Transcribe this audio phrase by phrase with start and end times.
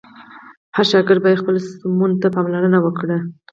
[0.75, 3.17] هر شاګرد باید خپل سمون ته پاملرنه وکړه.